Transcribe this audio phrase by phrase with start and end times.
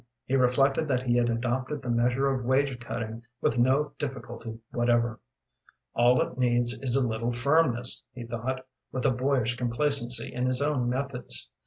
[0.25, 5.19] He reflected that he had adopted the measure of wage cutting with no difficulty whatever.
[5.93, 10.59] "All it needs is a little firmness," he thought, with a boyish complacency in his
[10.59, 11.51] own methods.